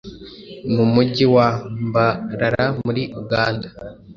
[0.73, 1.47] mu Mujyi wa
[1.85, 3.67] Mbarara muri Uganda.